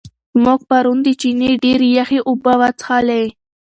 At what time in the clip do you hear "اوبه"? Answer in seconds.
2.29-2.53